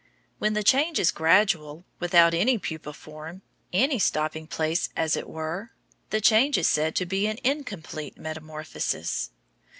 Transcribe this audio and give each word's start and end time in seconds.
When 0.39 0.53
the 0.55 0.63
change 0.63 0.97
is 0.97 1.11
gradual, 1.11 1.85
without 1.99 2.33
any 2.33 2.57
pupa 2.57 2.91
form, 2.91 3.43
any 3.71 3.99
stopping 3.99 4.47
place 4.47 4.89
as 4.97 5.15
it 5.15 5.29
were, 5.29 5.73
the 6.09 6.19
change 6.19 6.57
is 6.57 6.67
said 6.67 6.95
to 6.95 7.05
be 7.05 7.27
an 7.27 7.37
incomplete 7.43 8.17
metamorphosis. 8.17 9.29